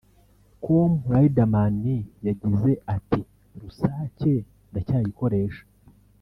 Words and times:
com 0.63 0.91
Riderman 1.11 1.77
yagize 2.27 2.71
ati” 2.95 3.19
Rusake 3.59 4.33
ndacyarikoresha 4.69 5.63